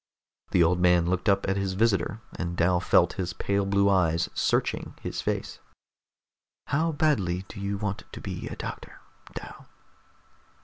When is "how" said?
6.65-6.91